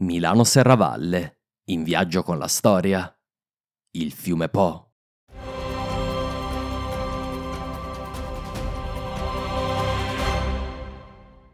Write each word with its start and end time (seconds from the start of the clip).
Milano 0.00 0.44
Serravalle, 0.44 1.40
in 1.66 1.82
viaggio 1.82 2.22
con 2.22 2.38
la 2.38 2.46
storia. 2.46 3.14
Il 3.90 4.12
fiume 4.12 4.48
Po. 4.48 4.92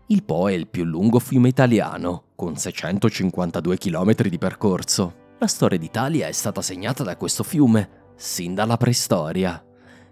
Il 0.06 0.22
Po 0.22 0.48
è 0.48 0.52
il 0.52 0.68
più 0.68 0.84
lungo 0.84 1.18
fiume 1.18 1.48
italiano, 1.48 2.26
con 2.36 2.56
652 2.56 3.78
km 3.78 4.14
di 4.28 4.38
percorso. 4.38 5.14
La 5.40 5.48
storia 5.48 5.78
d'Italia 5.78 6.28
è 6.28 6.32
stata 6.32 6.62
segnata 6.62 7.02
da 7.02 7.16
questo 7.16 7.42
fiume, 7.42 8.12
sin 8.14 8.54
dalla 8.54 8.76
preistoria. 8.76 9.65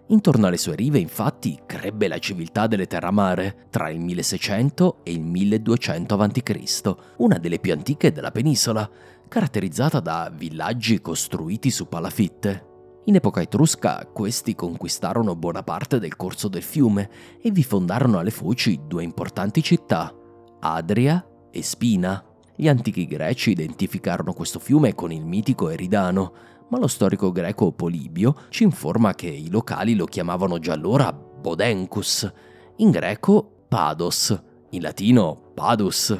Intorno 0.08 0.46
alle 0.46 0.58
sue 0.58 0.74
rive, 0.74 0.98
infatti, 0.98 1.60
crebbe 1.64 2.08
la 2.08 2.18
civiltà 2.18 2.66
delle 2.66 2.86
terramare 2.86 3.68
tra 3.70 3.88
il 3.88 4.00
1600 4.00 4.98
e 5.02 5.12
il 5.12 5.22
1200 5.22 6.14
a.C., 6.14 6.94
una 7.16 7.38
delle 7.38 7.58
più 7.58 7.72
antiche 7.72 8.12
della 8.12 8.30
penisola, 8.30 8.88
caratterizzata 9.28 10.00
da 10.00 10.30
villaggi 10.34 11.00
costruiti 11.00 11.70
su 11.70 11.88
palafitte. 11.88 12.72
In 13.06 13.16
epoca 13.16 13.40
etrusca 13.40 14.06
questi 14.12 14.54
conquistarono 14.54 15.36
buona 15.36 15.62
parte 15.62 15.98
del 15.98 16.16
corso 16.16 16.48
del 16.48 16.62
fiume 16.62 17.10
e 17.40 17.50
vi 17.50 17.62
fondarono 17.62 18.18
alle 18.18 18.30
foci 18.30 18.80
due 18.86 19.02
importanti 19.02 19.62
città, 19.62 20.14
Adria 20.60 21.26
e 21.50 21.62
Spina. 21.62 22.22
Gli 22.56 22.68
antichi 22.68 23.06
greci 23.06 23.50
identificarono 23.50 24.32
questo 24.32 24.60
fiume 24.60 24.94
con 24.94 25.10
il 25.10 25.24
mitico 25.24 25.70
Eridano, 25.70 26.32
ma 26.68 26.78
lo 26.78 26.86
storico 26.86 27.32
greco 27.32 27.72
Polibio 27.72 28.36
ci 28.50 28.62
informa 28.62 29.14
che 29.14 29.26
i 29.26 29.50
locali 29.50 29.96
lo 29.96 30.04
chiamavano 30.04 30.58
già 30.58 30.72
allora 30.72 31.12
Bodencus, 31.12 32.32
in 32.76 32.90
greco 32.90 33.66
Pados, 33.68 34.40
in 34.70 34.82
latino 34.82 35.50
Padus. 35.52 36.16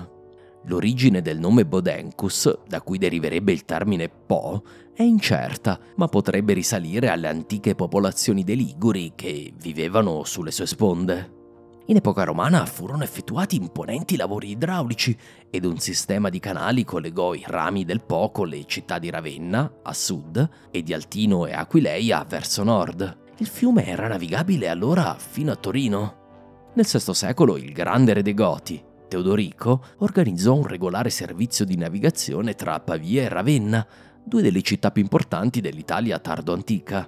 L'origine 0.65 1.23
del 1.23 1.39
nome 1.39 1.67
Bodencus, 1.67 2.53
da 2.67 2.81
cui 2.81 2.99
deriverebbe 2.99 3.53
il 3.53 3.65
termine 3.65 4.09
Po, 4.09 4.63
è 4.93 5.03
incerta, 5.03 5.79
ma 5.97 6.09
potrebbe 6.09 6.53
risalire 6.53 7.11
alle 7.11 7.29
antiche 7.29 7.75
popolazioni 7.75 8.43
dei 8.43 8.57
Liguri 8.57 9.13
che 9.15 9.53
vivevano 9.57 10.25
sulle 10.25 10.51
sue 10.51 10.67
sponde. 10.67 11.44
In 11.87 11.97
epoca 11.97 12.25
romana 12.25 12.65
furono 12.65 13.03
effettuati 13.03 13.57
imponenti 13.57 14.17
lavori 14.17 14.53
idraulici 14.53 15.15
ed 15.51 15.67
un 15.67 15.79
sistema 15.79 16.31
di 16.31 16.39
canali 16.39 16.83
collegò 16.83 17.35
i 17.35 17.45
rami 17.47 17.85
del 17.85 18.03
Po 18.03 18.31
con 18.31 18.49
le 18.49 18.65
città 18.65 18.99
di 18.99 19.11
Ravenna, 19.11 19.81
a 19.83 19.93
sud, 19.93 20.49
e 20.71 20.83
di 20.83 20.95
Altino 20.95 21.45
e 21.45 21.53
Aquileia 21.53 22.25
verso 22.27 22.63
nord. 22.63 23.19
Il 23.37 23.47
fiume 23.47 23.85
era 23.85 24.09
navigabile 24.09 24.71
allora 24.71 25.15
fino 25.19 25.53
a 25.53 25.57
Torino. 25.57 26.71
Nel 26.73 26.87
VI 26.87 27.13
secolo 27.13 27.59
il 27.59 27.73
grande 27.73 28.15
re 28.15 28.23
dei 28.23 28.33
Goti, 28.33 28.83
Teodorico, 29.07 29.85
organizzò 29.99 30.55
un 30.55 30.67
regolare 30.67 31.11
servizio 31.11 31.67
di 31.67 31.77
navigazione 31.77 32.55
tra 32.55 32.81
Pavia 32.81 33.25
e 33.25 33.29
Ravenna, 33.29 33.87
due 34.25 34.41
delle 34.41 34.63
città 34.63 34.91
più 34.91 35.03
importanti 35.03 35.61
dell'Italia 35.61 36.19
tardo-antica. 36.19 37.07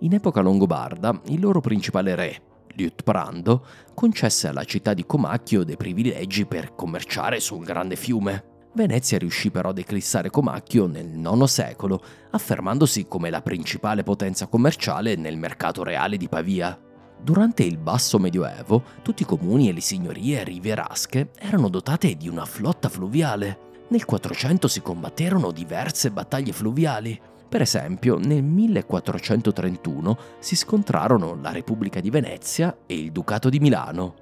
In 0.00 0.14
epoca 0.14 0.40
longobarda, 0.40 1.20
il 1.26 1.38
loro 1.38 1.60
principale 1.60 2.14
re, 2.16 2.42
Liutprando 2.74 3.64
concesse 3.94 4.48
alla 4.48 4.64
città 4.64 4.94
di 4.94 5.04
Comacchio 5.04 5.64
dei 5.64 5.76
privilegi 5.76 6.46
per 6.46 6.74
commerciare 6.74 7.40
sul 7.40 7.64
grande 7.64 7.96
fiume. 7.96 8.44
Venezia 8.72 9.18
riuscì 9.18 9.50
però 9.50 9.70
ad 9.70 9.78
eclissare 9.78 10.30
Comacchio 10.30 10.86
nel 10.86 11.06
IX 11.16 11.42
secolo, 11.44 12.00
affermandosi 12.30 13.06
come 13.06 13.28
la 13.28 13.42
principale 13.42 14.04
potenza 14.04 14.46
commerciale 14.46 15.16
nel 15.16 15.36
mercato 15.36 15.82
reale 15.82 16.16
di 16.16 16.28
Pavia. 16.28 16.78
Durante 17.22 17.64
il 17.64 17.76
basso 17.76 18.18
medioevo, 18.18 18.82
tutti 19.02 19.22
i 19.22 19.26
comuni 19.26 19.68
e 19.68 19.72
le 19.72 19.80
signorie 19.80 20.44
rivierasche 20.44 21.30
erano 21.38 21.68
dotate 21.68 22.14
di 22.14 22.28
una 22.28 22.46
flotta 22.46 22.88
fluviale. 22.88 23.68
Nel 23.88 24.04
400 24.04 24.68
si 24.68 24.80
combatterono 24.80 25.50
diverse 25.50 26.12
battaglie 26.12 26.52
fluviali. 26.52 27.20
Per 27.50 27.60
esempio, 27.60 28.16
nel 28.16 28.44
1431 28.44 30.16
si 30.38 30.54
scontrarono 30.54 31.36
la 31.42 31.50
Repubblica 31.50 31.98
di 31.98 32.08
Venezia 32.08 32.76
e 32.86 32.96
il 32.96 33.10
Ducato 33.10 33.48
di 33.48 33.58
Milano. 33.58 34.14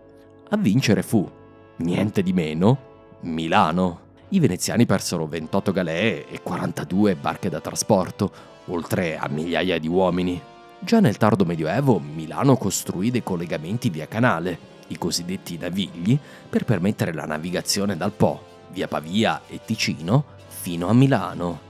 A 0.49 0.57
vincere 0.57 1.03
fu, 1.03 1.31
niente 1.77 2.23
di 2.23 2.33
meno, 2.33 2.79
Milano. 3.21 4.01
I 4.31 4.41
veneziani 4.41 4.87
persero 4.87 5.27
28 5.27 5.73
galee 5.73 6.27
e 6.27 6.41
42 6.43 7.17
barche 7.17 7.51
da 7.51 7.61
trasporto, 7.61 8.33
oltre 8.69 9.19
a 9.19 9.29
migliaia 9.29 9.79
di 9.79 9.89
uomini. 9.89 10.41
Già 10.79 10.99
nel 10.99 11.19
tardo 11.19 11.45
Medioevo 11.45 11.99
Milano 11.99 12.57
costruì 12.57 13.11
dei 13.11 13.23
collegamenti 13.23 13.91
via 13.91 14.09
canale, 14.09 14.59
i 14.87 14.97
cosiddetti 14.97 15.59
navigli, 15.59 16.19
per 16.49 16.65
permettere 16.65 17.13
la 17.13 17.27
navigazione 17.27 17.95
dal 17.95 18.13
Po, 18.13 18.43
via 18.71 18.89
Pavia 18.89 19.43
e 19.49 19.61
Ticino, 19.63 20.25
fino 20.47 20.89
a 20.89 20.95
Milano. 20.95 21.68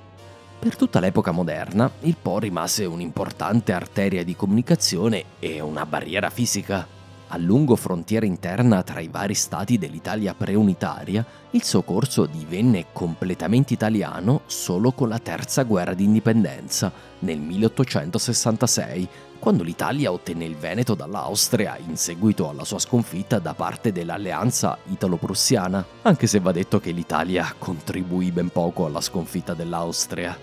Per 0.60 0.74
tutta 0.74 0.98
l'epoca 0.98 1.30
moderna, 1.30 1.88
il 2.00 2.16
Po 2.20 2.40
rimase 2.40 2.84
un'importante 2.84 3.72
arteria 3.72 4.24
di 4.24 4.34
comunicazione 4.34 5.24
e 5.38 5.60
una 5.60 5.86
barriera 5.86 6.30
fisica. 6.30 6.97
A 7.30 7.36
lungo 7.36 7.76
frontiera 7.76 8.24
interna 8.24 8.82
tra 8.82 9.00
i 9.00 9.08
vari 9.08 9.34
stati 9.34 9.76
dell'Italia 9.76 10.32
preunitaria, 10.32 11.22
il 11.50 11.62
suo 11.62 11.82
corso 11.82 12.24
divenne 12.24 12.86
completamente 12.92 13.74
italiano 13.74 14.40
solo 14.46 14.92
con 14.92 15.10
la 15.10 15.18
terza 15.18 15.64
guerra 15.64 15.92
d'indipendenza, 15.92 16.90
nel 17.18 17.38
1866, 17.38 19.08
quando 19.38 19.62
l'Italia 19.62 20.10
ottenne 20.10 20.46
il 20.46 20.56
Veneto 20.56 20.94
dall'Austria 20.94 21.76
in 21.86 21.98
seguito 21.98 22.48
alla 22.48 22.64
sua 22.64 22.78
sconfitta 22.78 23.38
da 23.38 23.52
parte 23.52 23.92
dell'alleanza 23.92 24.78
italo-prussiana, 24.86 25.84
anche 26.02 26.26
se 26.26 26.40
va 26.40 26.50
detto 26.50 26.80
che 26.80 26.92
l'Italia 26.92 27.54
contribuì 27.58 28.32
ben 28.32 28.48
poco 28.48 28.86
alla 28.86 29.02
sconfitta 29.02 29.52
dell'Austria. 29.52 30.36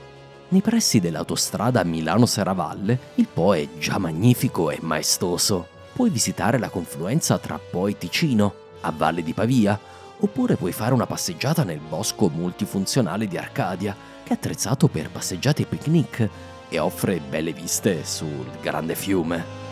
Nei 0.50 0.62
pressi 0.62 1.00
dell'autostrada 1.00 1.84
Milano-Serravalle 1.84 3.00
il 3.16 3.28
Po 3.28 3.56
è 3.56 3.68
già 3.80 3.98
magnifico 3.98 4.70
e 4.70 4.78
maestoso. 4.82 5.74
Puoi 5.96 6.10
visitare 6.10 6.60
la 6.60 6.68
confluenza 6.68 7.38
tra 7.38 7.58
Po 7.58 7.88
e 7.88 7.98
Ticino, 7.98 8.54
a 8.82 8.92
Valle 8.92 9.24
di 9.24 9.32
Pavia, 9.32 9.80
oppure 10.20 10.58
puoi 10.58 10.74
fare 10.74 10.94
una 10.94 11.06
passeggiata 11.06 11.64
nel 11.64 11.80
bosco 11.80 12.28
multifunzionale 12.28 13.28
di 13.28 13.38
Arcadia, 13.38 13.96
che 14.22 14.32
è 14.32 14.34
attrezzato 14.34 14.90
per 14.90 15.10
passeggiate 15.10 15.62
e 15.62 15.66
picnic 15.66 16.30
e 16.68 16.80
offre 16.80 17.22
belle 17.22 17.54
viste 17.54 18.04
sul 18.04 18.46
grande 18.62 18.94
fiume. 18.94 19.65